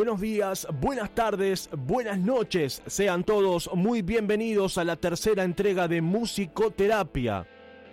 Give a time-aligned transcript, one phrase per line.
[0.00, 2.80] Buenos días, buenas tardes, buenas noches.
[2.86, 7.46] Sean todos muy bienvenidos a la tercera entrega de Musicoterapia,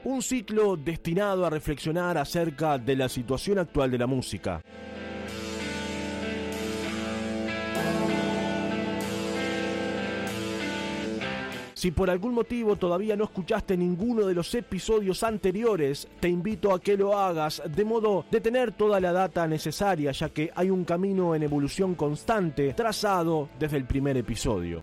[0.05, 4.61] un ciclo destinado a reflexionar acerca de la situación actual de la música.
[11.77, 16.81] Si por algún motivo todavía no escuchaste ninguno de los episodios anteriores, te invito a
[16.81, 20.85] que lo hagas de modo de tener toda la data necesaria, ya que hay un
[20.85, 24.81] camino en evolución constante trazado desde el primer episodio.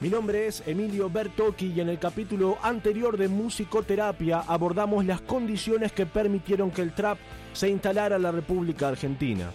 [0.00, 5.92] Mi nombre es Emilio Bertocchi y en el capítulo anterior de Musicoterapia abordamos las condiciones
[5.92, 7.18] que permitieron que el trap
[7.52, 9.50] se instalara en la República Argentina.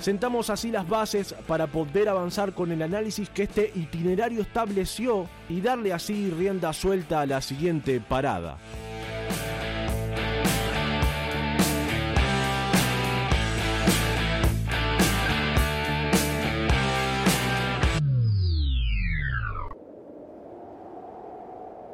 [0.00, 5.60] Sentamos así las bases para poder avanzar con el análisis que este itinerario estableció y
[5.60, 8.56] darle así rienda suelta a la siguiente parada.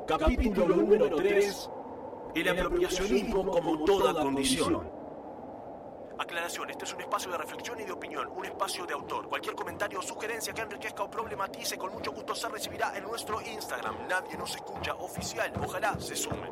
[0.06, 1.70] Capítulo número 3.
[2.36, 4.95] El apropiacionismo como toda condición.
[6.18, 9.28] Aclaración, este es un espacio de reflexión y de opinión, un espacio de autor.
[9.28, 13.40] Cualquier comentario o sugerencia que enriquezca o problematice con mucho gusto se recibirá en nuestro
[13.42, 14.08] Instagram.
[14.08, 16.50] Nadie nos escucha oficial, ojalá se sumen.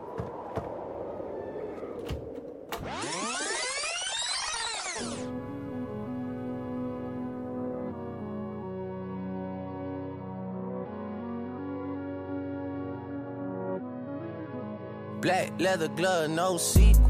[15.22, 17.03] Black leather glove, no sequins.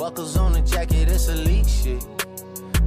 [0.00, 2.02] Buckles on the jacket, it's elite shit.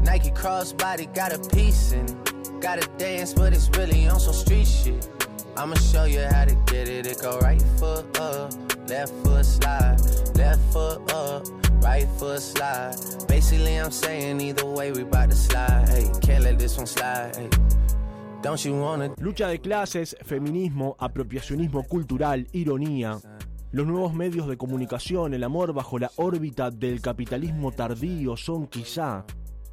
[0.01, 2.59] Nike crossbody got a piece in it.
[2.59, 5.07] Gotta dance, but it's really on some street shit.
[5.55, 7.05] I'ma show you how to get it.
[7.05, 8.51] It go right foot up,
[8.89, 9.99] left foot slide,
[10.33, 11.45] left foot up,
[11.83, 12.95] right foot slide.
[13.27, 15.89] Basically, I'm saying either way, we bout to slide.
[15.89, 17.35] Hey, can't let this one slide.
[17.35, 17.49] Hey.
[18.41, 23.21] Don't you wanna Lucha de clases, feminismo, apropiacionismo cultural, ironía.
[23.73, 29.25] Los nuevos medios de comunicación, el amor bajo la órbita del capitalismo tardío son quizá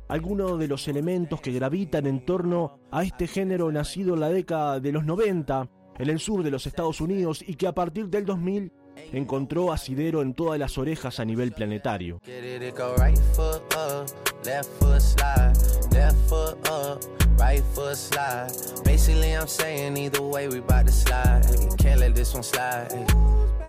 [0.09, 4.81] algunos de los elementos que gravitan en torno a este género nacido en la década
[4.81, 5.69] de los 90
[5.99, 8.73] en el sur de los Estados Unidos y que a partir del 2000
[9.13, 12.23] encontró asidero en todas las orejas a nivel planetario.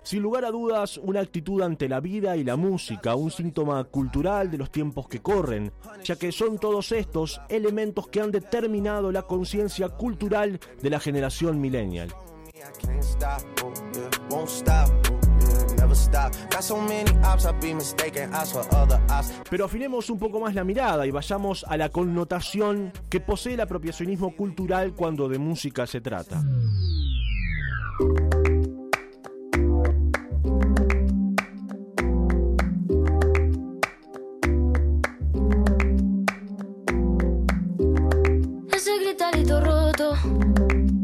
[0.02, 4.50] Sin lugar a dudas, una actitud ante la vida y la música, un síntoma cultural
[4.50, 9.22] de los tiempos que corren, ya que son todos estos elementos que han determinado la
[9.22, 12.12] conciencia cultural de la generación millennial.
[19.50, 23.60] Pero afinemos un poco más la mirada y vayamos a la connotación que posee el
[23.60, 26.42] apropiacionismo cultural cuando de música se trata.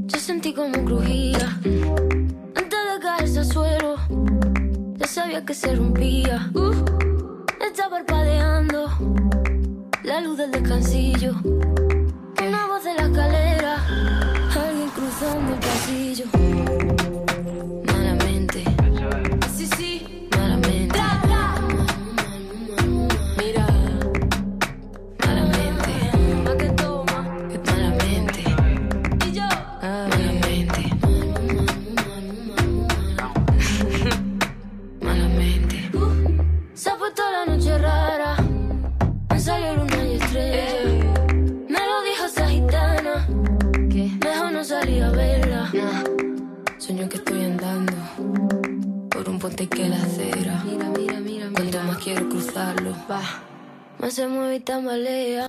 [0.07, 1.59] Yo sentí como crujía.
[2.55, 3.97] Antes de caerse al suelo,
[4.97, 6.51] ya sabía que se rompía.
[6.55, 6.73] Uh,
[7.65, 8.89] está parpadeando
[10.05, 11.35] la luz del descansillo.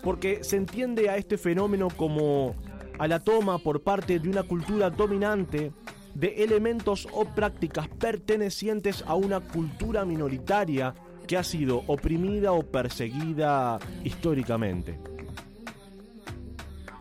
[0.04, 2.56] Porque se entiende a este fenómeno como
[2.98, 5.72] a la toma por parte de una cultura dominante
[6.14, 10.94] de elementos o prácticas pertenecientes a una cultura minoritaria
[11.28, 15.00] que ha sido oprimida o perseguida históricamente.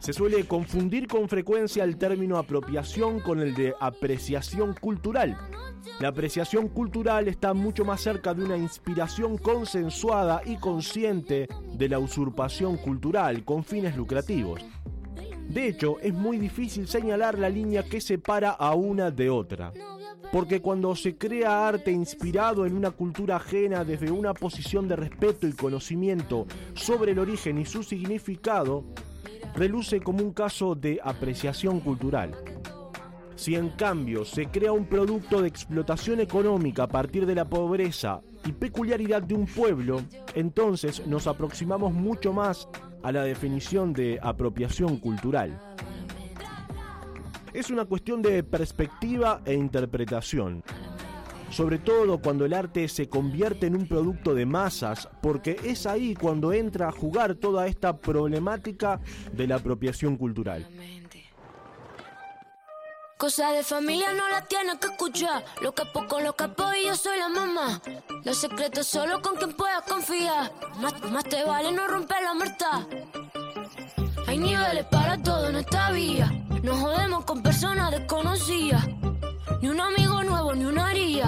[0.09, 5.37] Se suele confundir con frecuencia el término apropiación con el de apreciación cultural.
[6.01, 11.99] La apreciación cultural está mucho más cerca de una inspiración consensuada y consciente de la
[11.99, 14.65] usurpación cultural con fines lucrativos.
[15.47, 19.75] De hecho, es muy difícil señalar la línea que separa a una de otra.
[20.33, 25.47] Porque cuando se crea arte inspirado en una cultura ajena desde una posición de respeto
[25.47, 28.87] y conocimiento sobre el origen y su significado,
[29.55, 32.35] reluce como un caso de apreciación cultural.
[33.37, 38.21] Si en cambio se crea un producto de explotación económica a partir de la pobreza
[38.45, 40.03] y peculiaridad de un pueblo,
[40.35, 42.69] entonces nos aproximamos mucho más
[43.03, 45.59] a la definición de apropiación cultural.
[47.53, 50.63] Es una cuestión de perspectiva e interpretación.
[51.51, 56.15] Sobre todo cuando el arte se convierte en un producto de masas, porque es ahí
[56.15, 59.01] cuando entra a jugar toda esta problemática
[59.33, 60.67] de la apropiación cultural.
[63.19, 65.45] Cosa de familia no la tienes que escuchar.
[65.61, 67.83] Lo capo con lo capo y yo soy la mamá.
[68.23, 70.53] Los secretos solo con quien puedas confiar.
[70.79, 72.87] Más, te vale no romper la muerta.
[74.29, 76.31] Hay niveles para todo en esta vía.
[76.63, 78.87] No jodemos con personas desconocidas.
[79.61, 81.27] Ni un amigo nuevo, ni una haría.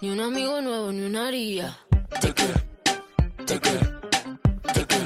[0.00, 1.76] Ni un amigo nuevo, ni una haría.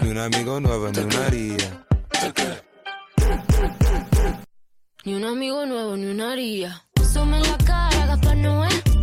[0.02, 1.86] Ni un amigo nuevo, ni una haría.
[5.04, 6.82] Ni un amigo nuevo, ni una haría.
[7.12, 8.95] Sume la cara, Gaspar Noé.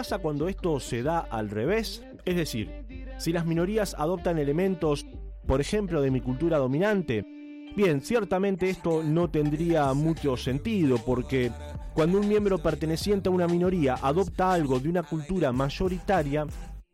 [0.00, 2.02] Pasa cuando esto se da al revés?
[2.24, 2.70] Es decir,
[3.18, 5.04] si las minorías adoptan elementos
[5.46, 7.22] por ejemplo, de mi cultura dominante?
[7.76, 11.52] Bien, ciertamente esto no tendría mucho sentido porque
[11.92, 16.46] cuando un miembro perteneciente a una minoría adopta algo de una cultura mayoritaria,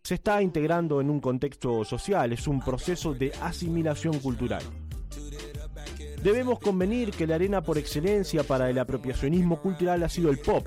[0.03, 4.63] se está integrando en un contexto social, es un proceso de asimilación cultural.
[6.27, 10.67] Debemos convenir que la arena por excelencia para el apropiacionismo cultural ha sido el pop.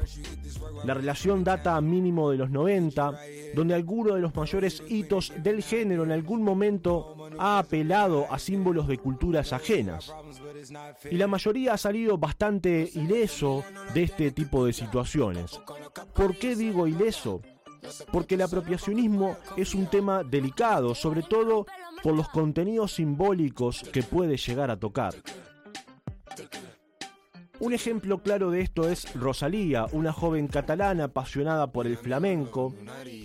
[0.86, 3.20] La relación data mínimo de los 90,
[3.56, 8.88] donde alguno de los mayores hitos del género en algún momento ha apelado a símbolos
[8.88, 10.16] de culturas ajenas.
[11.12, 15.60] Y la mayoría ha salido bastante ileso de este tipo de situaciones.
[16.14, 17.42] ¿Por qué digo ileso?
[18.14, 21.66] Porque el apropiacionismo es un tema delicado, sobre todo
[22.02, 25.14] por los contenidos simbólicos que puede llegar a tocar.
[27.60, 32.74] Un ejemplo claro de esto es Rosalía, una joven catalana apasionada por el flamenco,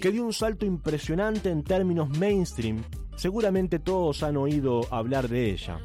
[0.01, 2.83] que dio un salto impresionante en términos mainstream.
[3.17, 5.79] Seguramente todos han oído hablar de ella.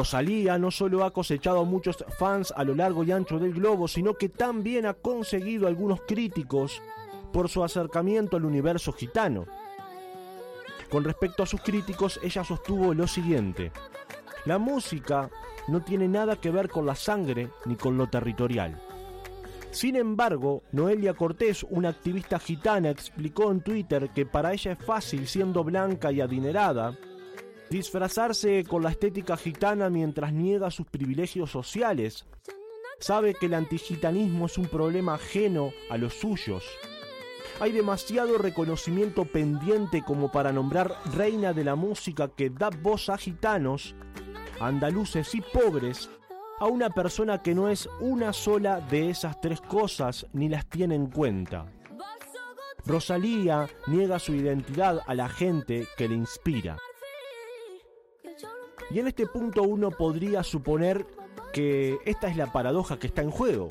[0.00, 3.86] Rosalía no solo ha cosechado a muchos fans a lo largo y ancho del globo,
[3.86, 6.80] sino que también ha conseguido algunos críticos
[7.32, 9.44] por su acercamiento al universo gitano.
[10.90, 13.72] Con respecto a sus críticos, ella sostuvo lo siguiente.
[14.46, 15.28] La música
[15.68, 18.80] no tiene nada que ver con la sangre ni con lo territorial.
[19.70, 25.28] Sin embargo, Noelia Cortés, una activista gitana, explicó en Twitter que para ella es fácil,
[25.28, 26.98] siendo blanca y adinerada,
[27.70, 32.26] disfrazarse con la estética gitana mientras niega sus privilegios sociales.
[32.98, 36.64] Sabe que el antigitanismo es un problema ajeno a los suyos.
[37.60, 43.16] Hay demasiado reconocimiento pendiente como para nombrar reina de la música que da voz a
[43.16, 43.94] gitanos,
[44.58, 46.10] andaluces y pobres,
[46.60, 50.94] a una persona que no es una sola de esas tres cosas ni las tiene
[50.94, 51.66] en cuenta.
[52.84, 56.76] Rosalía niega su identidad a la gente que le inspira.
[58.90, 61.06] Y en este punto uno podría suponer
[61.52, 63.68] que esta es la paradoja que está en juego.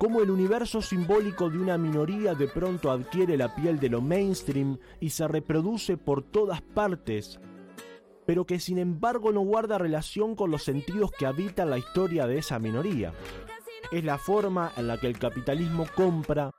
[0.00, 4.78] Cómo el universo simbólico de una minoría de pronto adquiere la piel de lo mainstream
[4.98, 7.38] y se reproduce por todas partes,
[8.30, 12.38] pero que sin embargo no guarda relación con los sentidos que habitan la historia de
[12.38, 13.12] esa minoría.
[13.90, 16.52] Es la forma en la que el capitalismo compra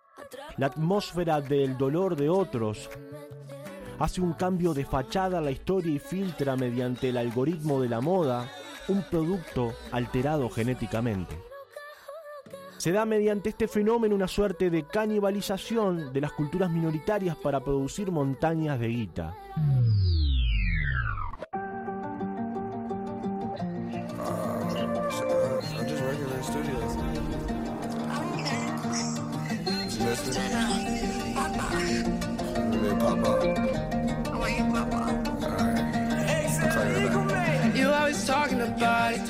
[0.57, 2.89] la atmósfera del dolor de otros,
[3.99, 8.01] hace un cambio de fachada a la historia y filtra mediante el algoritmo de la
[8.01, 8.51] moda
[8.89, 11.39] un producto alterado genéticamente.
[12.79, 18.11] Se da mediante este fenómeno una suerte de canibalización de las culturas minoritarias para producir
[18.11, 19.37] montañas de guita.
[30.11, 30.17] You
[37.89, 39.21] always talking about it.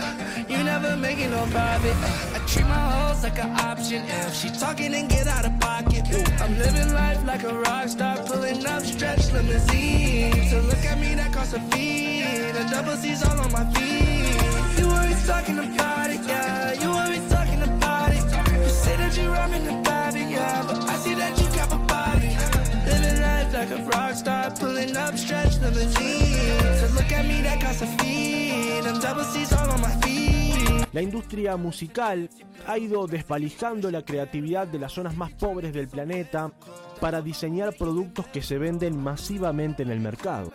[0.50, 1.96] You never making no profit.
[2.34, 4.02] I treat my hoes like an option.
[4.08, 6.04] If she talking and get out of pocket.
[6.42, 10.50] I'm living life like a rock star, pulling up stretch limousine.
[10.50, 12.24] So look at me, that costs a fee.
[12.54, 14.80] The double C's all on my feet.
[14.80, 16.74] You always talking about it, yeah.
[16.74, 17.21] You always
[30.94, 32.30] La industria musical
[32.68, 36.52] ha ido desvalijando la creatividad de las zonas más pobres del planeta
[37.00, 40.52] para diseñar productos que se venden masivamente en el mercado.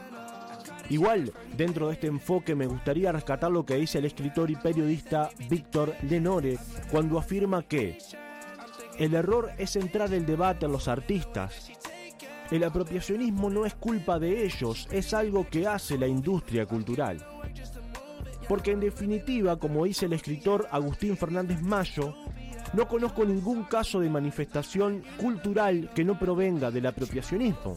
[0.89, 5.31] Igual, dentro de este enfoque me gustaría rescatar lo que dice el escritor y periodista
[5.49, 6.59] Víctor Lenore
[6.91, 7.99] cuando afirma que
[8.99, 11.73] el error es centrar el debate en los artistas.
[12.51, 17.19] El apropiacionismo no es culpa de ellos, es algo que hace la industria cultural.
[18.49, 22.15] Porque en definitiva, como dice el escritor Agustín Fernández Mayo,
[22.73, 27.77] no conozco ningún caso de manifestación cultural que no provenga del apropiacionismo.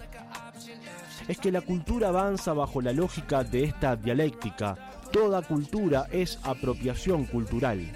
[1.27, 4.77] Es que la cultura avanza bajo la lógica de esta dialéctica.
[5.11, 7.91] Toda cultura es apropiación cultural.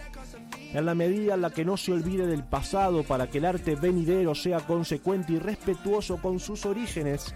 [0.73, 3.75] En la medida en la que no se olvide del pasado para que el arte
[3.75, 7.35] venidero sea consecuente y respetuoso con sus orígenes,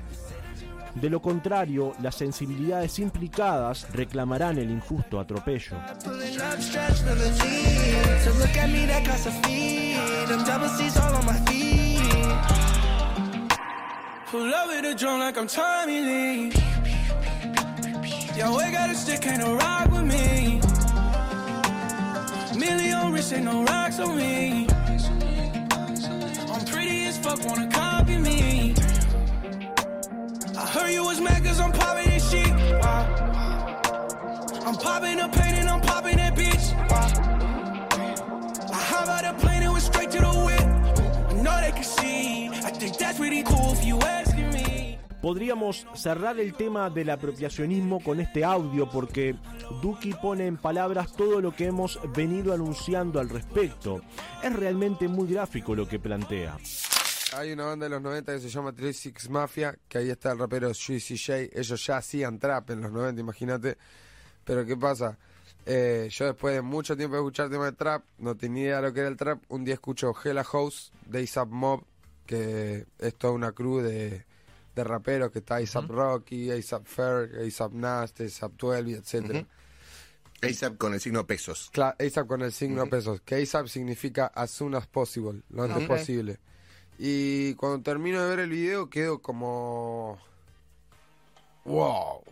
[0.95, 5.77] de lo contrario, las sensibilidades implicadas reclamarán el injusto atropello.
[18.95, 19.25] Stick,
[19.91, 20.66] with me.
[22.57, 24.67] Million wrist, ain't no rocks on me.
[26.51, 28.73] I'm pretty as fuck, wanna copy me.
[30.57, 32.49] I heard you was mad cause I'm popping this shit.
[32.81, 33.03] Wow.
[34.65, 36.73] I'm popping the pain and I'm popping that bitch.
[36.89, 37.11] Wow.
[38.73, 40.67] I hop out the plane and went straight to the whip.
[41.29, 42.47] I know they can see.
[42.47, 44.26] I think that's pretty cool if you me.
[45.27, 49.35] Podríamos cerrar el tema del apropiacionismo con este audio porque
[49.81, 53.99] Duki pone en palabras todo lo que hemos venido anunciando al respecto.
[54.41, 56.57] Es realmente muy gráfico lo que plantea.
[57.35, 60.39] Hay una banda de los 90 que se llama 36 Mafia, que ahí está el
[60.39, 61.59] rapero Juicy J.
[61.59, 63.77] Ellos ya hacían trap en los 90, imagínate.
[64.45, 65.17] Pero ¿qué pasa?
[65.65, 68.81] Eh, yo después de mucho tiempo de escuchar temas de trap, no tenía idea de
[68.83, 69.43] lo que era el trap.
[69.49, 71.83] Un día escucho Hella House de ASAP Mob,
[72.25, 74.25] que es toda una crew de,
[74.77, 79.45] de raperos, que está ASAP Rocky, ASAP Ferg, ASAP Nast, ASAP 12, etcétera.
[80.41, 81.69] ASAP con el signo pesos.
[81.73, 83.21] Claro, ASAP con el signo de pesos.
[83.21, 86.39] Que ASAP significa as soon as possible, lo antes posible.
[86.99, 90.17] Y cuando termino de ver el video quedo como...
[91.65, 92.23] ¡Wow!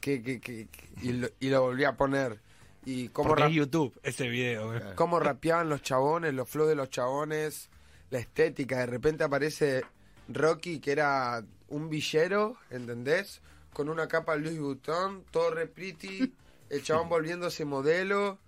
[0.00, 0.68] Que, que, que,
[1.00, 2.40] y, lo, y lo volví a poner.
[2.84, 4.66] Y cómo, es YouTube ese video.
[4.66, 4.80] güey.
[4.96, 7.70] cómo rapeaban los chabones, los flows de los chabones,
[8.10, 8.78] la estética.
[8.78, 9.84] De repente aparece
[10.28, 13.40] Rocky, que era un villero, ¿entendés?
[13.72, 16.32] Con una capa Louis Vuitton, todo re pretty,
[16.70, 18.38] el chabón volviéndose modelo,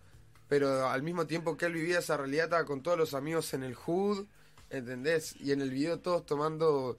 [0.49, 3.63] pero al mismo tiempo que él vivía esa realidad estaba con todos los amigos en
[3.65, 4.27] el hood,
[4.71, 5.35] ¿entendés?
[5.41, 6.99] Y en el video todos tomando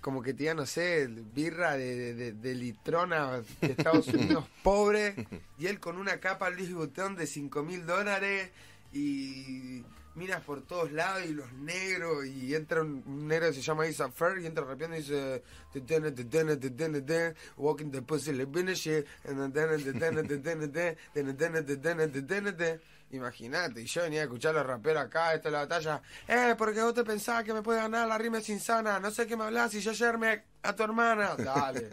[0.00, 5.14] como que te no sé, birra de, de, de- de litrona de Estados Unidos pobre,
[5.58, 8.50] y él con una capa Louis Vuitton de 5 mil dólares,
[8.92, 13.86] y miras por todos lados, y los negros, y entra un, negro que se llama
[13.86, 15.42] Isa Fer, y entra rapeando y dice,
[15.72, 20.96] "Tetene, tetene, tetene, tetene, walking the pussy, le finish it, and then, tetene, tetene, tetene,
[21.12, 22.80] tetene, tetene, tetene, tetene".
[23.12, 26.02] Imagínate, y yo venía a escuchar a los raperos acá, esta es la batalla.
[26.26, 28.98] Eh, porque vos te pensabas que me puede ganar la rima es insana.
[29.00, 31.34] No sé qué me hablas y yo ayer me a tu hermana.
[31.36, 31.90] Dale.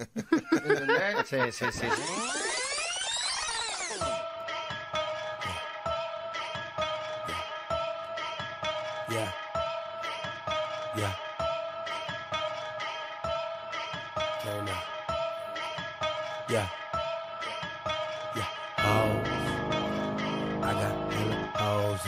[0.51, 1.27] ¿Entendés?
[1.27, 1.87] Sí, sí, sí.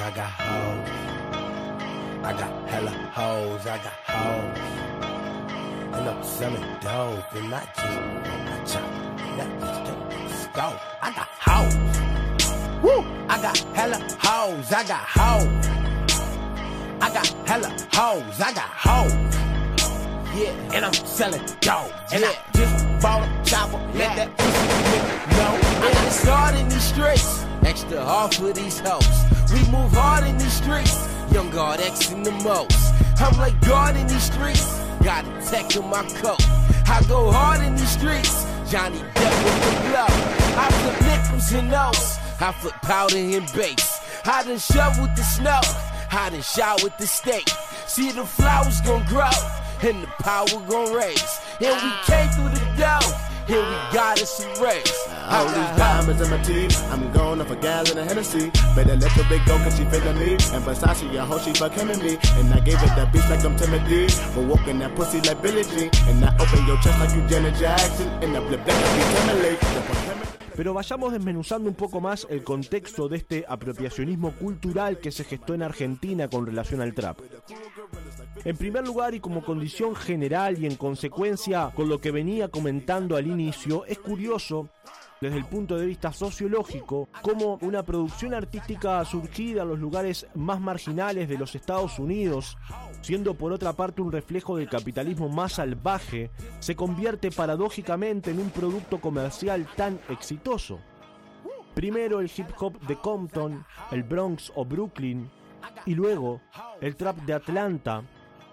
[0.01, 0.89] I got hoes.
[2.23, 3.67] I got hella hoes.
[3.67, 4.81] I got hoes.
[5.93, 7.87] and I'm selling dope, and I just
[8.51, 8.89] I chop,
[9.37, 9.49] that
[10.27, 10.79] just go.
[11.01, 11.75] I got hoes,
[12.81, 13.05] woo!
[13.29, 15.67] I got hella hoes, I got hoes.
[17.01, 19.11] I got hella hoes, I got hoes.
[20.35, 21.91] Yeah, and I'm selling dope.
[22.13, 25.87] And I just bought a chopper, let that pussy nigga know.
[25.87, 29.30] I got started in these streets, extra hard for these hoes.
[29.53, 30.95] We move hard in these streets,
[31.31, 32.93] young guard X in the most.
[33.19, 36.41] I'm like God in these streets, got a tech in my coat.
[36.87, 40.07] I go hard in these streets, Johnny Depp with the blow.
[40.57, 43.99] I flip nickels and O's, I flip powder and base.
[44.25, 45.59] I done shoveled the snow,
[46.11, 47.49] I done shot with the steak.
[47.87, 49.29] See the flowers gon' grow,
[49.81, 51.39] and the power gon' raise.
[51.59, 53.03] And we came through the door,
[53.53, 55.07] and we got us a race.
[55.29, 56.91] All these diamonds in my teeth.
[56.91, 58.49] I'm going off a gal in a Hennessy.
[58.75, 60.33] Better let your big go cause she feeling me.
[60.33, 62.17] And Versace, I hope she fuck him and me.
[62.35, 64.07] And I gave it that beast like I'm Timothy.
[64.35, 65.89] But walking that pussy like Billie Jean.
[66.07, 68.07] And I open your chest like you Janet Jackson.
[68.23, 70.31] And I flip that like Timberlake.
[70.55, 75.53] Pero vayamos desmenuzando un poco más el contexto de este apropiacionismo cultural que se gestó
[75.53, 77.19] en Argentina con relación al trap.
[78.43, 83.15] En primer lugar y como condición general y en consecuencia con lo que venía comentando
[83.15, 84.67] al inicio, es curioso
[85.21, 90.59] desde el punto de vista sociológico, cómo una producción artística surgida en los lugares más
[90.59, 92.57] marginales de los Estados Unidos,
[93.03, 98.49] siendo por otra parte un reflejo del capitalismo más salvaje, se convierte paradójicamente en un
[98.49, 100.79] producto comercial tan exitoso.
[101.75, 105.29] Primero el hip hop de Compton, el Bronx o Brooklyn,
[105.85, 106.41] y luego
[106.81, 108.03] el trap de Atlanta,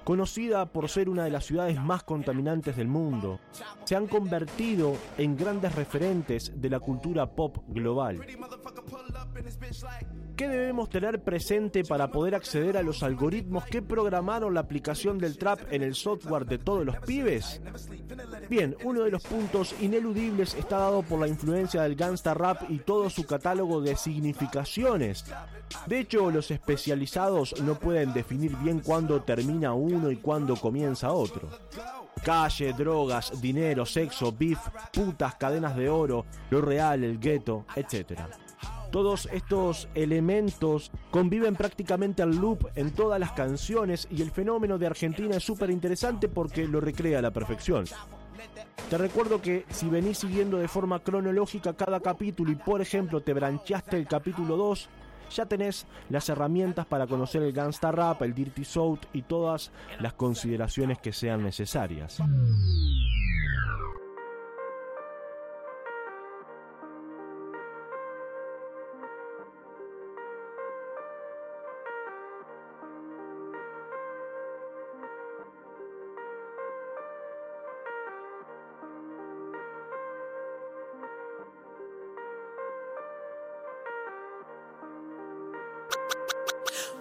[0.09, 3.41] conocida por ser una de las ciudades más contaminantes del mundo,
[3.85, 8.19] se han convertido en grandes referentes de la cultura pop global.
[10.39, 15.37] ¿Qué debemos tener presente para poder acceder a los algoritmos que programaron la aplicación del
[15.37, 17.61] trap en el software de todos los pibes?
[18.49, 22.79] Bien, uno de los puntos ineludibles está dado por la influencia del gangsta rap y
[22.79, 25.25] todo su catálogo de significaciones.
[25.87, 31.49] De hecho, los especializados no pueden definir bien cuándo termina uno y cuándo comienza otro.
[32.23, 34.61] Calle, drogas, dinero, sexo, beef,
[34.93, 38.21] putas, cadenas de oro, lo real, el gueto, etc.
[38.91, 44.87] Todos estos elementos conviven prácticamente al loop en todas las canciones y el fenómeno de
[44.87, 47.85] Argentina es súper interesante porque lo recrea a la perfección.
[48.89, 53.35] Te recuerdo que si venís siguiendo de forma cronológica cada capítulo y por ejemplo te
[53.35, 54.89] brancheaste el capítulo 2,
[55.35, 59.71] ya tenés las herramientas para conocer el gangsta rap, el dirty south y todas
[60.01, 62.23] las consideraciones que sean necesarias.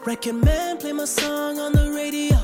[0.08, 2.38] Reckon man, play my song on the radio.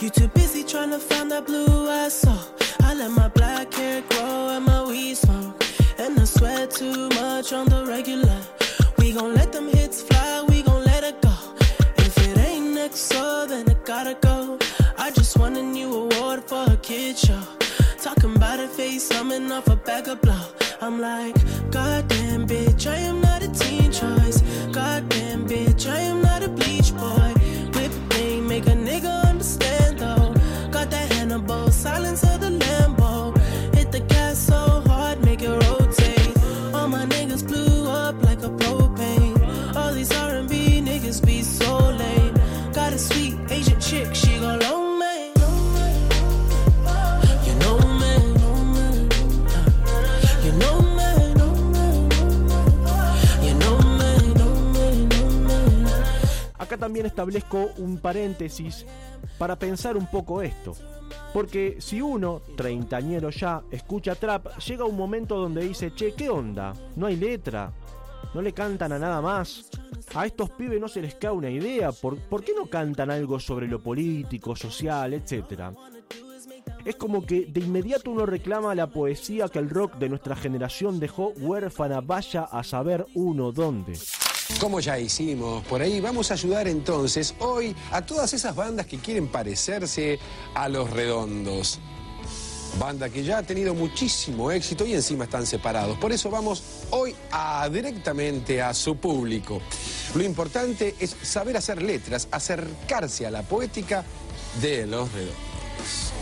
[0.00, 2.36] You too busy trying to find that blue I saw.
[2.82, 5.64] I let my black hair grow and my weed smoke.
[5.96, 8.38] And I sweat too much on the regular.
[8.98, 11.32] We gon' let them hits fly, we gon' let it go.
[11.96, 14.58] If it ain't next, so then it gotta go.
[14.98, 17.42] I just won a new award for a kid show.
[18.02, 20.44] Talking about a face, coming off a bag of blow.
[20.82, 21.36] I'm like,
[56.80, 58.84] también establezco un paréntesis
[59.38, 60.74] para pensar un poco esto.
[61.32, 66.72] Porque si uno, treintañero ya, escucha trap, llega un momento donde dice, che, ¿qué onda?
[66.96, 67.72] No hay letra,
[68.34, 69.70] no le cantan a nada más.
[70.14, 73.38] A estos pibes no se les cae una idea, ¿por, ¿por qué no cantan algo
[73.38, 75.72] sobre lo político, social, etcétera?
[76.84, 80.98] Es como que de inmediato uno reclama la poesía que el rock de nuestra generación
[80.98, 83.92] dejó huérfana, vaya a saber uno dónde.
[84.58, 88.98] Como ya hicimos por ahí, vamos a ayudar entonces hoy a todas esas bandas que
[88.98, 90.18] quieren parecerse
[90.54, 91.78] a los redondos.
[92.78, 95.98] Banda que ya ha tenido muchísimo éxito y encima están separados.
[95.98, 99.60] Por eso vamos hoy a directamente a su público.
[100.14, 104.04] Lo importante es saber hacer letras, acercarse a la poética
[104.60, 106.12] de los redondos.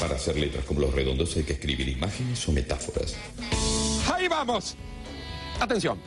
[0.00, 3.14] Para hacer letras como los redondos hay que escribir imágenes o metáforas.
[4.12, 4.76] Ahí vamos.
[5.60, 5.98] Atención.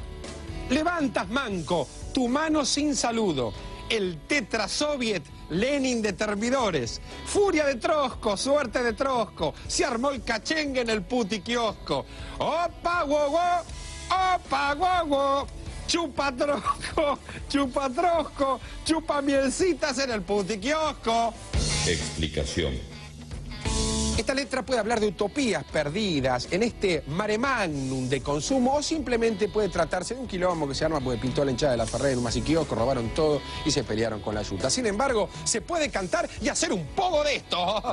[0.69, 3.53] Levantas manco, tu mano sin saludo.
[3.89, 6.99] El tetrasoviet Lenin de termidores.
[7.25, 9.53] Furia de Trosco, suerte de Trosco.
[9.67, 12.05] Se armó el cachengue en el puti kiosco.
[12.39, 13.63] ¡Opa, guau,
[14.09, 15.47] ¡Opa, guau,
[15.87, 21.33] Chupa trosco, chupa trosco, chupa mielcitas en el puti kiosco.
[21.87, 22.96] Explicación.
[24.17, 29.47] Esta letra puede hablar de utopías perdidas en este mare magnum de consumo o simplemente
[29.47, 32.13] puede tratarse de un quilombo que se arma porque pintó la hinchada de la Ferrer
[32.13, 34.71] en un masiquiosco, robaron todo y se pelearon con la yuta.
[34.71, 37.57] Sin embargo, se puede cantar y hacer un poco de esto.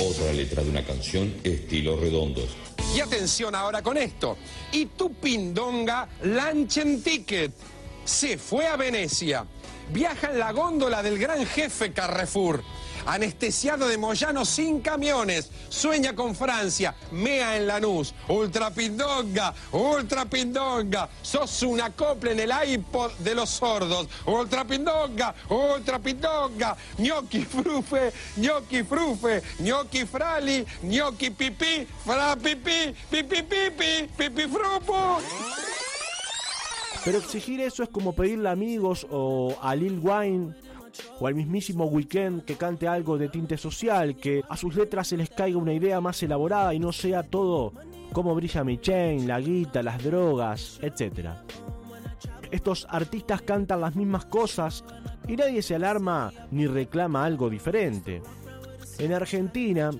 [0.00, 2.50] Otra letra de una canción estilo redondos.
[2.94, 4.38] Y atención ahora con esto.
[4.70, 7.52] Y tu pindonga Lanchen Ticket
[8.04, 9.44] se fue a Venecia.
[9.92, 12.62] Viaja en la góndola del gran jefe Carrefour
[13.06, 21.08] anestesiado de Moyano sin camiones, sueña con Francia, mea en Lanús, ultra pindonga, ultra pindonga,
[21.22, 28.12] sos una copla en el iPod de los sordos, ultra pindonga, ultra pindonga, gnocchi frufe,
[28.36, 35.20] gnocchi frufe, gnocchi frali, gnocchi pipí, fra pipí, pipi pipi, pipi frupo.
[37.04, 40.54] Pero exigir eso es como pedirle a amigos o a Lil Wayne
[41.20, 45.16] o al mismísimo Weekend que cante algo de tinte social, que a sus letras se
[45.16, 47.72] les caiga una idea más elaborada y no sea todo
[48.12, 51.30] como brilla mi chain, la guita, las drogas, etc.
[52.50, 54.84] Estos artistas cantan las mismas cosas
[55.26, 58.22] y nadie se alarma ni reclama algo diferente.
[58.98, 59.90] En Argentina,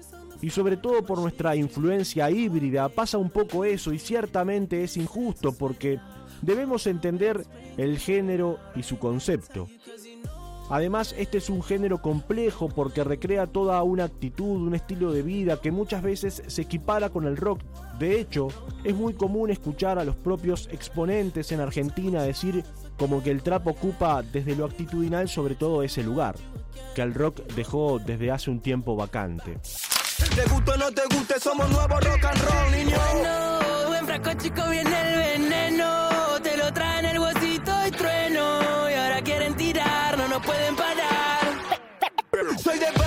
[0.40, 5.52] y sobre todo por nuestra influencia híbrida, pasa un poco eso y ciertamente es injusto
[5.52, 5.98] porque
[6.42, 7.44] debemos entender
[7.76, 9.68] el género y su concepto.
[10.70, 15.60] Además, este es un género complejo porque recrea toda una actitud, un estilo de vida
[15.60, 17.60] que muchas veces se equipara con el rock.
[17.98, 18.48] De hecho,
[18.82, 22.64] es muy común escuchar a los propios exponentes en Argentina decir
[22.98, 26.36] como que el trap ocupa desde lo actitudinal sobre todo ese lugar,
[26.94, 29.58] que el rock dejó desde hace un tiempo vacante.
[30.34, 32.96] Te no te guste, somos nuevos rock and roll, niño.
[33.12, 36.08] Bueno, buen frasco chico viene el veneno,
[40.44, 41.40] pueden parar.
[42.62, 43.03] Soy de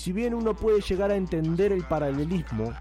[0.00, 2.72] si bien uno puede llegar a entender el paralelismo,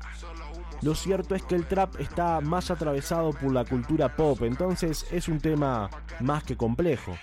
[0.82, 5.28] lo cierto es que el trap está más atravesado por la cultura pop, entonces es
[5.28, 5.90] un tema
[6.22, 7.18] más que complejo.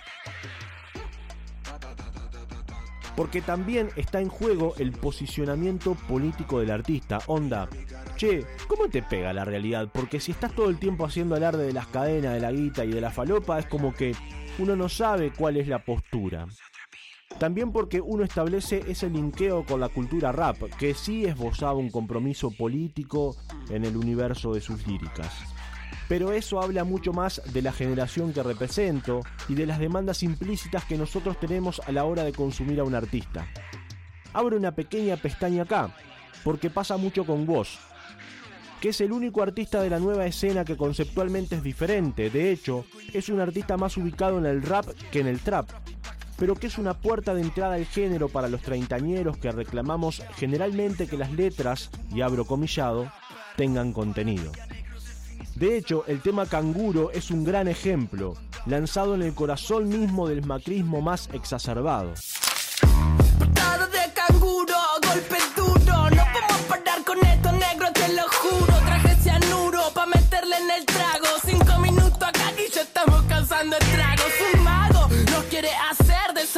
[3.15, 7.17] Porque también está en juego el posicionamiento político del artista.
[7.25, 7.67] Onda,
[8.17, 9.89] che, ¿cómo te pega la realidad?
[9.91, 12.91] Porque si estás todo el tiempo haciendo alarde de las cadenas, de la guita y
[12.91, 14.13] de la falopa, es como que
[14.59, 16.45] uno no sabe cuál es la postura.
[17.39, 22.49] También porque uno establece ese linkeo con la cultura rap, que sí esbozaba un compromiso
[22.49, 23.35] político
[23.69, 25.31] en el universo de sus líricas.
[26.07, 30.85] Pero eso habla mucho más de la generación que represento y de las demandas implícitas
[30.85, 33.45] que nosotros tenemos a la hora de consumir a un artista.
[34.33, 35.93] Abro una pequeña pestaña acá,
[36.43, 37.77] porque pasa mucho con vos,
[38.81, 42.85] que es el único artista de la nueva escena que conceptualmente es diferente, de hecho,
[43.13, 45.69] es un artista más ubicado en el rap que en el trap,
[46.37, 51.07] pero que es una puerta de entrada al género para los treintañeros que reclamamos generalmente
[51.07, 53.11] que las letras, y abro comillado,
[53.55, 54.51] tengan contenido.
[55.55, 58.35] De hecho, el tema Canguro es un gran ejemplo,
[58.67, 62.13] lanzado en el corazón mismo del macrismo más exacerbado.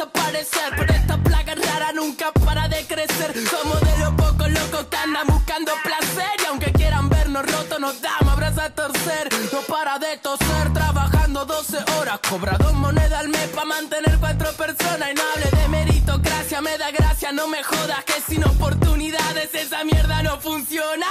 [0.00, 0.72] desaparecer.
[0.76, 3.34] Pero esta plaga rara nunca para de crecer.
[3.48, 6.30] Somos de los pocos locos que andan buscando placer.
[6.42, 9.28] Y aunque quieran vernos rotos, nos damos abrazos a torcer.
[9.52, 12.20] No para de toser, trabajando 12 horas.
[12.28, 15.10] Cobra dos monedas al mes para mantener cuatro personas.
[15.10, 18.04] Y no hable de meritocracia, me da gracia, no me jodas.
[18.04, 21.06] Que sin oportunidades esa mierda no funciona.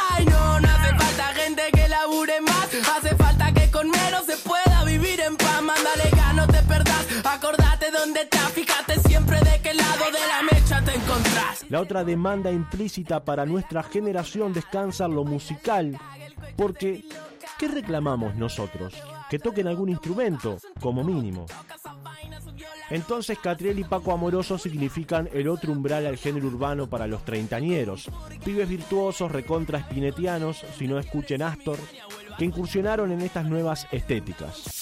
[11.69, 15.97] La otra demanda implícita para nuestra generación descansa en lo musical,
[16.55, 17.03] porque
[17.59, 18.95] ¿qué reclamamos nosotros?
[19.29, 21.45] Que toquen algún instrumento, como mínimo.
[22.89, 28.09] Entonces Catriel y Paco Amoroso significan el otro umbral al género urbano para los treintañeros.
[28.43, 31.77] Pibes virtuosos, recontra espinetianos, si no escuchen Astor,
[32.39, 34.78] que incursionaron en estas nuevas estéticas.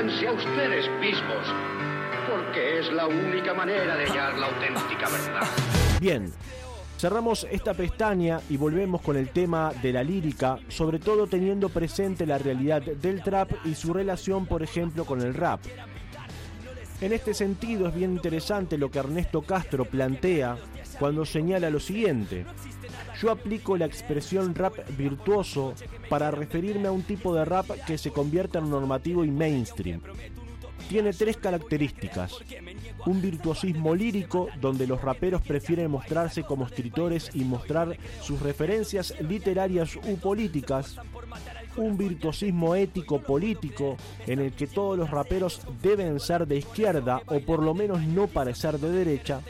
[0.00, 1.46] Diríjanse a ustedes mismos
[2.30, 5.46] porque es la única manera de hallar la auténtica verdad.
[6.00, 6.32] Bien,
[6.96, 12.24] cerramos esta pestaña y volvemos con el tema de la lírica, sobre todo teniendo presente
[12.24, 15.60] la realidad del trap y su relación, por ejemplo, con el rap.
[17.02, 20.56] En este sentido es bien interesante lo que Ernesto Castro plantea
[20.98, 22.46] cuando señala lo siguiente.
[23.20, 25.74] Yo aplico la expresión rap virtuoso
[26.08, 30.00] para referirme a un tipo de rap que se convierte en normativo y mainstream,
[30.90, 32.32] tiene tres características.
[33.06, 39.94] Un virtuosismo lírico, donde los raperos prefieren mostrarse como escritores y mostrar sus referencias literarias
[39.94, 40.96] u políticas.
[41.76, 47.38] Un virtuosismo ético político, en el que todos los raperos deben ser de izquierda o
[47.38, 49.42] por lo menos no parecer de derecha.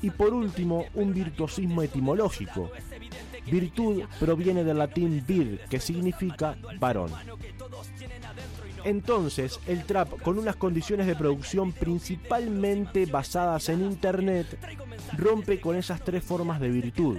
[0.00, 2.70] Y por último, un virtuosismo etimológico.
[3.50, 7.10] Virtud proviene del latín vir, que significa varón.
[8.84, 14.58] Entonces, el trap, con unas condiciones de producción principalmente basadas en Internet,
[15.16, 17.18] rompe con esas tres formas de virtud.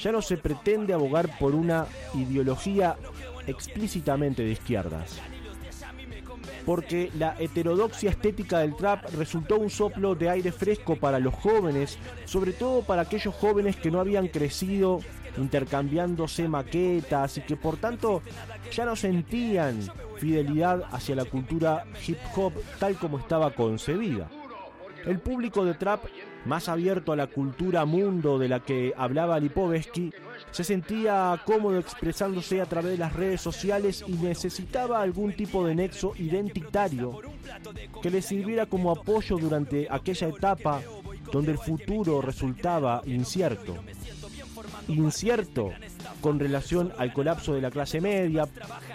[0.00, 2.96] Ya no se pretende abogar por una ideología
[3.46, 5.18] explícitamente de izquierdas.
[6.64, 11.98] Porque la heterodoxia estética del trap resultó un soplo de aire fresco para los jóvenes,
[12.24, 15.00] sobre todo para aquellos jóvenes que no habían crecido
[15.38, 18.22] intercambiándose maquetas y que por tanto
[18.70, 19.80] ya no sentían
[20.18, 24.28] fidelidad hacia la cultura hip hop tal como estaba concebida.
[25.04, 26.04] El público de trap,
[26.44, 30.12] más abierto a la cultura mundo de la que hablaba Lipovetsky,
[30.52, 35.74] se sentía cómodo expresándose a través de las redes sociales y necesitaba algún tipo de
[35.74, 37.20] nexo identitario
[38.00, 40.82] que le sirviera como apoyo durante aquella etapa
[41.32, 43.76] donde el futuro resultaba incierto
[44.88, 45.70] incierto
[46.20, 48.44] con relación al colapso de la clase media,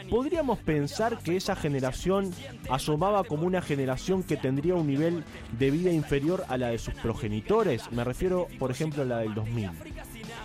[0.09, 2.31] podríamos pensar que esa generación
[2.69, 5.23] asomaba como una generación que tendría un nivel
[5.57, 7.91] de vida inferior a la de sus progenitores.
[7.91, 9.71] Me refiero, por ejemplo, a la del 2000.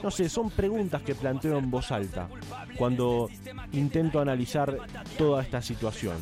[0.02, 2.28] No sé, son preguntas que planteo en voz alta
[2.76, 3.28] cuando
[3.72, 4.76] intento analizar
[5.16, 6.16] toda esta situación.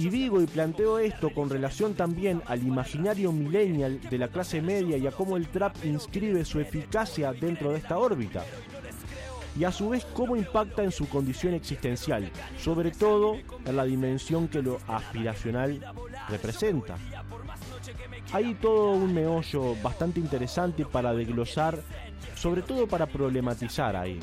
[0.00, 4.96] Y digo y planteo esto con relación también al imaginario millennial de la clase media
[4.96, 8.42] y a cómo el trap inscribe su eficacia dentro de esta órbita.
[9.58, 13.36] Y a su vez cómo impacta en su condición existencial, sobre todo
[13.66, 15.84] en la dimensión que lo aspiracional
[16.30, 16.96] representa.
[18.32, 21.78] Hay todo un meollo bastante interesante para desglosar,
[22.36, 24.18] sobre todo para problematizar ahí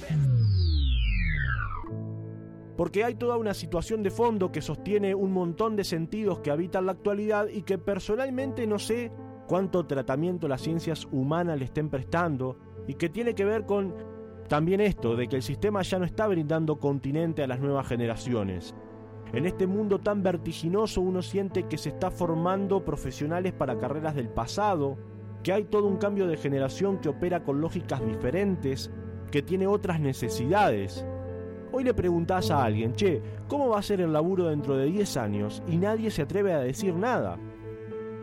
[2.78, 6.86] porque hay toda una situación de fondo que sostiene un montón de sentidos que habitan
[6.86, 9.12] la actualidad y que personalmente no sé
[9.48, 13.96] cuánto tratamiento las ciencias humanas le estén prestando y que tiene que ver con
[14.48, 18.76] también esto, de que el sistema ya no está brindando continente a las nuevas generaciones.
[19.34, 24.30] En este mundo tan vertiginoso uno siente que se está formando profesionales para carreras del
[24.30, 24.98] pasado,
[25.44, 28.92] que hay todo un cambio de generación que opera con lógicas diferentes,
[29.32, 31.06] que tiene otras necesidades.
[31.78, 35.16] Hoy le preguntás a alguien, che, ¿cómo va a ser el laburo dentro de 10
[35.18, 37.38] años y nadie se atreve a decir nada?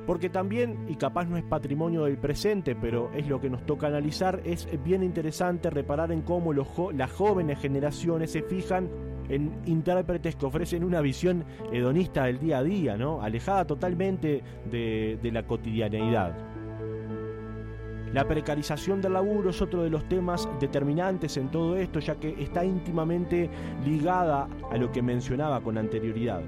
[0.08, 3.86] Porque también, y capaz no es patrimonio del presente, pero es lo que nos toca
[3.86, 8.90] analizar, es bien interesante reparar en cómo los las jóvenes generaciones se fijan
[9.28, 13.22] en intérpretes que ofrecen una visión hedonista del día a día, ¿no?
[13.22, 16.53] alejada totalmente de, de la cotidianeidad.
[18.14, 22.40] La precarización del laburo es otro de los temas determinantes en todo esto, ya que
[22.40, 23.50] está íntimamente
[23.84, 26.40] ligada a lo que mencionaba con anterioridad.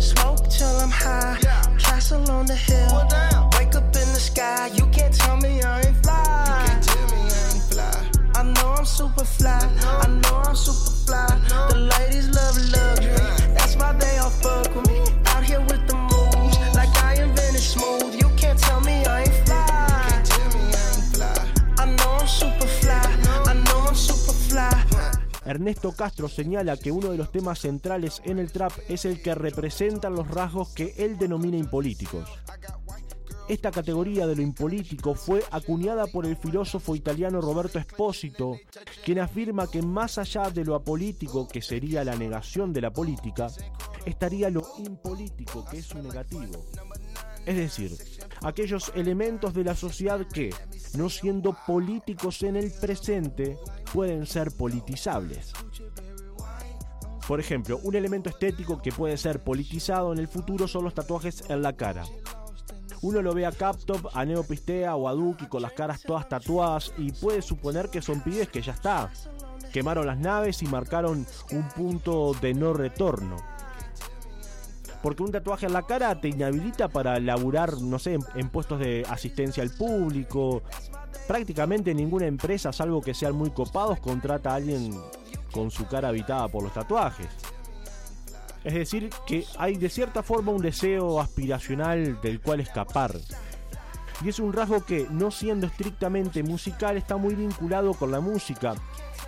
[0.00, 0.48] Smoke
[1.78, 3.41] castle on the hill,
[4.32, 4.66] sky.
[4.78, 6.22] You can't tell me I ain't fly.
[6.48, 7.96] You can't tell me I ain't fly.
[8.40, 9.60] I know I'm super fly.
[10.04, 11.28] I know I'm super fly.
[11.70, 13.54] The ladies love luxury.
[13.56, 15.00] That's why they all fuck with me.
[15.32, 18.12] Out here with the moves, like I invented smooth.
[18.20, 19.66] You can't tell me I ain't fly.
[19.84, 21.38] You can't tell me I ain't fly.
[21.82, 23.04] I know I'm super fly.
[23.50, 24.72] I know I'm super fly.
[25.44, 29.34] Ernesto Castro señala que uno de los temas centrales en el trap es el que
[29.34, 32.28] representa los rasgos que él denomina impolíticos.
[33.52, 38.56] Esta categoría de lo impolítico fue acuñada por el filósofo italiano Roberto Espósito,
[39.04, 43.48] quien afirma que más allá de lo apolítico, que sería la negación de la política,
[44.06, 46.64] estaría lo impolítico, que es su negativo.
[47.44, 47.94] Es decir,
[48.40, 50.48] aquellos elementos de la sociedad que,
[50.96, 53.58] no siendo políticos en el presente,
[53.92, 55.52] pueden ser politizables.
[57.28, 61.44] Por ejemplo, un elemento estético que puede ser politizado en el futuro son los tatuajes
[61.50, 62.04] en la cara.
[63.02, 66.92] Uno lo ve a Captop, a Neopistea o a Duki con las caras todas tatuadas
[66.96, 69.10] y puede suponer que son pibes que ya está.
[69.72, 73.36] Quemaron las naves y marcaron un punto de no retorno.
[75.02, 79.04] Porque un tatuaje en la cara te inhabilita para laburar, no sé, en, puestos de
[79.08, 80.62] asistencia al público.
[81.26, 84.94] Prácticamente ninguna empresa, salvo que sean muy copados, contrata a alguien
[85.50, 87.26] con su cara habitada por los tatuajes.
[88.64, 93.12] Es decir, que hay de cierta forma un deseo aspiracional del cual escapar.
[94.24, 98.74] Y es un rasgo que, no siendo estrictamente musical, está muy vinculado con la música.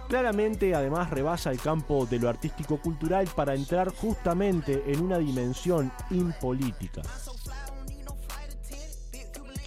[0.09, 7.03] Claramente además rebasa el campo de lo artístico-cultural para entrar justamente en una dimensión impolítica.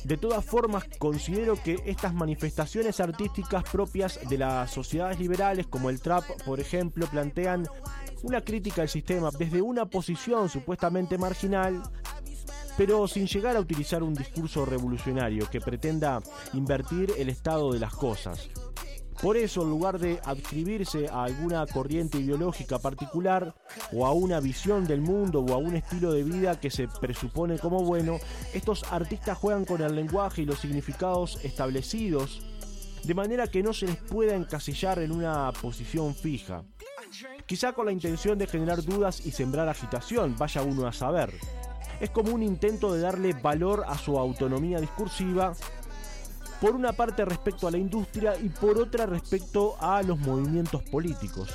[0.06, 6.00] De todas formas, considero que estas manifestaciones artísticas propias de las sociedades liberales, como el
[6.00, 7.68] trap, por ejemplo, plantean
[8.24, 11.82] una crítica al sistema desde una posición supuestamente marginal,
[12.78, 16.22] pero sin llegar a utilizar un discurso revolucionario que pretenda
[16.54, 18.50] invertir el estado de las cosas.
[19.22, 23.56] Por eso, en lugar de adscribirse a alguna corriente ideológica particular,
[23.92, 27.58] o a una visión del mundo, o a un estilo de vida que se presupone
[27.58, 28.20] como bueno,
[28.54, 32.44] estos artistas juegan con el lenguaje y los significados establecidos,
[33.04, 36.64] de manera que no se les pueda encasillar en una posición fija.
[37.46, 41.34] Quizá con la intención de generar dudas y sembrar agitación, vaya uno a saber.
[42.00, 45.54] Es como un intento de darle valor a su autonomía discursiva
[46.62, 51.50] por una parte respecto a la industria y por otra respecto a los movimientos políticos.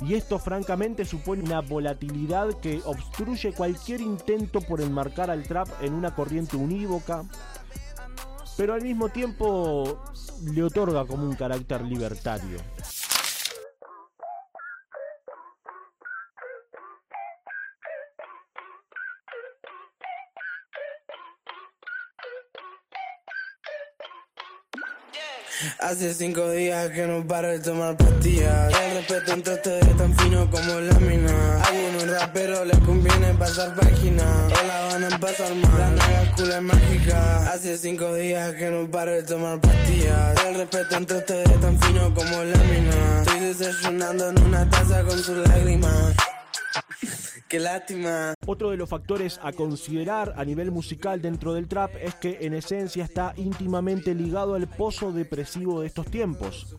[0.00, 5.94] Y esto francamente supone una volatilidad que obstruye cualquier intento por enmarcar al trap en
[5.94, 7.24] una corriente unívoca,
[8.56, 10.02] pero al mismo tiempo
[10.42, 12.58] le otorga como un carácter libertario.
[25.78, 28.72] Hace cinco días que no paro de tomar pastillas.
[28.80, 31.32] El respeto entre ustedes es tan fino como la mina.
[31.58, 34.24] A algunos raperos les conviene pasar página.
[34.48, 35.78] O la van a pasar mal.
[35.78, 37.52] La naga es mágica.
[37.52, 40.44] Hace cinco días que no paro de tomar pastillas.
[40.46, 43.22] El respeto entre ustedes es tan fino como la mina.
[43.22, 46.21] Estoy desayunando en una taza con sus lágrimas.
[48.46, 52.54] Otro de los factores a considerar a nivel musical dentro del trap es que en
[52.54, 56.74] esencia está íntimamente ligado al pozo depresivo de estos tiempos.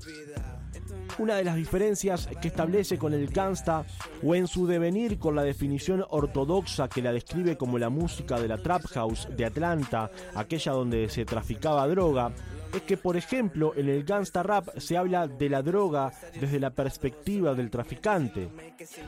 [1.19, 3.85] Una de las diferencias que establece con el gangsta
[4.23, 8.47] o en su devenir con la definición ortodoxa que la describe como la música de
[8.47, 12.31] la trap house de Atlanta, aquella donde se traficaba droga,
[12.73, 16.71] es que, por ejemplo, en el gangsta rap se habla de la droga desde la
[16.71, 18.49] perspectiva del traficante,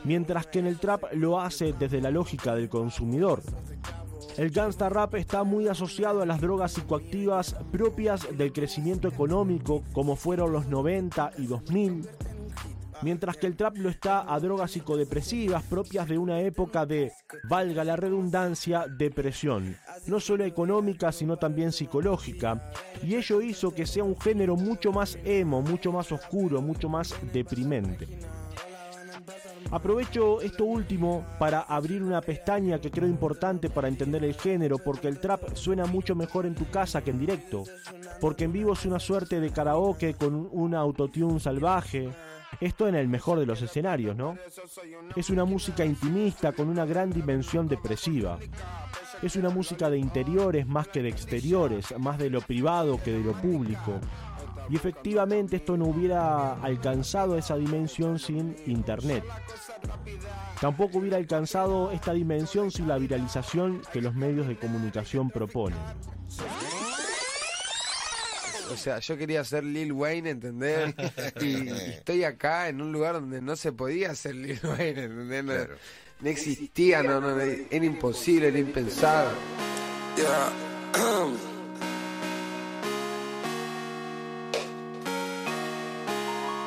[0.04, 3.42] mientras que en el trap lo hace desde la lógica del consumidor.
[4.36, 10.14] El gangsta rap está muy asociado a las drogas psicoactivas propias del crecimiento económico como
[10.14, 12.06] fueron los 90 y 2000,
[13.02, 17.12] mientras que el trap lo está a drogas psicodepresivas propias de una época de,
[17.48, 19.76] valga la redundancia, depresión,
[20.06, 22.70] no solo económica sino también psicológica,
[23.02, 27.14] y ello hizo que sea un género mucho más emo, mucho más oscuro, mucho más
[27.32, 28.06] deprimente.
[29.70, 35.08] Aprovecho esto último para abrir una pestaña que creo importante para entender el género, porque
[35.08, 37.64] el trap suena mucho mejor en tu casa que en directo,
[38.20, 42.10] porque en vivo es una suerte de karaoke con un autotune salvaje,
[42.60, 44.36] esto en el mejor de los escenarios, ¿no?
[45.14, 48.38] Es una música intimista con una gran dimensión depresiva.
[49.22, 53.24] Es una música de interiores más que de exteriores, más de lo privado que de
[53.24, 54.00] lo público.
[54.68, 59.24] Y efectivamente esto no hubiera alcanzado esa dimensión sin Internet.
[60.60, 65.78] Tampoco hubiera alcanzado esta dimensión sin la viralización que los medios de comunicación proponen.
[68.70, 70.94] O sea, yo quería ser Lil Wayne, ¿entendés?
[71.40, 75.44] Y estoy acá en un lugar donde no se podía ser Lil Wayne, ¿entendés?
[75.44, 75.54] No,
[76.20, 79.30] no existía, no, no, era imposible, era impensado.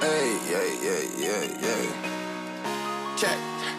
[0.02, 1.90] Ey, ey, ey, ey, ey.
[3.18, 3.79] Check.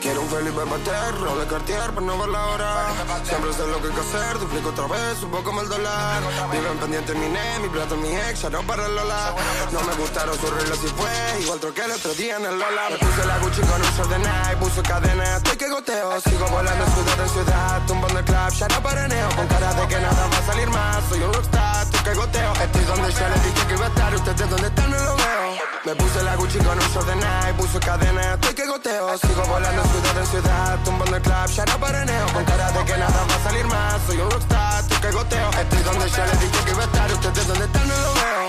[0.00, 2.86] Quiero un Felipe Pater, de Cartier para no ver la hora.
[3.24, 6.22] Siempre sé lo que hay que hacer, duplico otra vez, un poco más el dólar.
[6.52, 9.34] Viven pendiente mi ne, mi plato, mi ex, ya no para el Lola.
[9.72, 12.90] No me gustaron sus reglas y fue igual troqué el otro día en el Lola.
[12.90, 16.20] Me puse la Gucci con un short de Nike, puso cadena, estoy que goteo.
[16.20, 19.28] Sigo volando ciudad en ciudad, tumbando el club, ya no paraneo.
[19.36, 22.52] Con cara de que nada va a salir más, soy un rockstar, estoy que goteo.
[22.52, 25.65] Estoy donde yo les dije que iba a estar, ustedes donde están no lo veo.
[25.86, 29.16] Me puse la Gucci con un short de Nike, puso cadena, estoy que goteo.
[29.18, 32.26] Sigo volando ciudad en ciudad, tumbando el club, ya no paraneo.
[32.32, 35.48] Con cara de que nada va a salir más, soy un rockstar, estoy que goteo.
[35.50, 38.42] Estoy donde yo les dije que iba a estar, ustedes donde están no lo veo.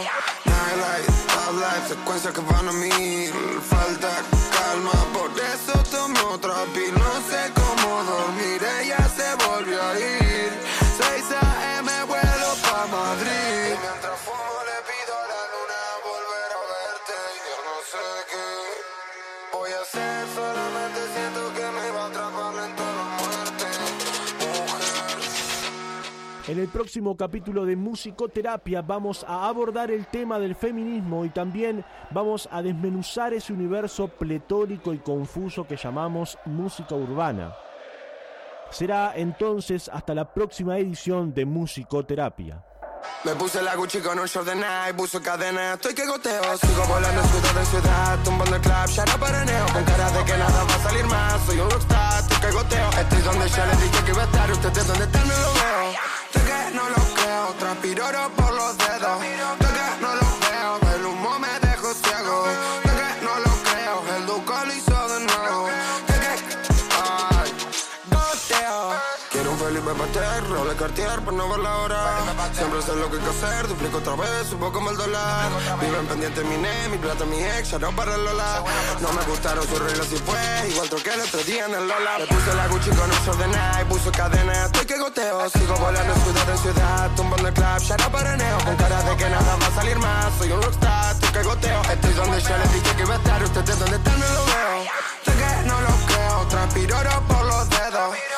[0.46, 3.34] Nightlife, top life, secuencias que van a mil.
[3.70, 4.10] Falta
[4.58, 6.56] calma, por eso tomo otra.
[6.56, 10.27] No sé cómo dormir, ella se volvió a ir.
[26.48, 31.84] En el próximo capítulo de Musicoterapia vamos a abordar el tema del feminismo y también
[32.12, 37.54] vamos a desmenuzar ese universo pletórico y confuso que llamamos música urbana.
[38.70, 42.64] Será entonces hasta la próxima edición de Musicoterapia.
[43.26, 46.58] Me puse la Gucci con un short de Nike, puso cadena, estoy que goteo.
[46.58, 49.66] Sigo volando ciudad en ciudad, tumbando el club, ya no paraneo.
[49.74, 52.90] Con cara de que nada va a salir más, soy un rockstar, estoy que goteo.
[52.90, 56.17] Estoy donde yo les dije que iba a estar, ustedes donde están no lo veo.
[56.74, 57.07] No lo
[70.58, 72.00] De Cartier por no ver la hora.
[72.52, 75.50] Siempre sé lo que hay que hacer, duplico otra vez, un poco el dólar.
[75.80, 78.64] Viven pendiente mi ne, mi plata, mi ex, ya no para Lola.
[79.00, 82.18] No me gustaron sus reglas y fue igual troqué el otro día en el Lola.
[82.20, 85.50] Me puse la Gucci con un short de Nike, puso cadena, estoy que goteo.
[85.52, 88.58] Sigo volando ciudad en ciudad, tumbando el club, ya no paraneo.
[88.66, 91.82] Con cara de que nada va a salir más, soy un rockstar, estoy que goteo.
[91.84, 94.84] Estoy donde yo les dije que iba a estar, ustedes donde están no lo veo.
[95.24, 96.98] Sé que no lo creo, transpiro
[97.28, 98.37] por los dedos.